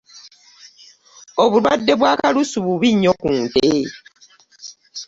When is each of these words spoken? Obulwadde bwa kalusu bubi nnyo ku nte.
Obulwadde 1.43 1.93
bwa 1.99 2.13
kalusu 2.19 2.57
bubi 2.65 2.89
nnyo 2.93 3.11
ku 3.21 3.29
nte. 3.43 3.69